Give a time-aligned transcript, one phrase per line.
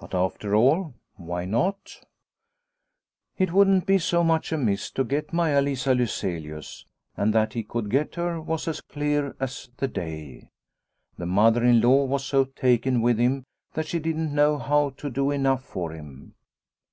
[0.00, 2.04] But, after all, why not?
[3.38, 6.86] It wouldn't be so much amiss to get Maia Lisa Lyselius.
[7.16, 10.48] And that he could get her was as clear as the day.
[11.18, 13.44] The mother in law was so taken with him
[13.74, 16.34] that she didn't know how to do enough for him.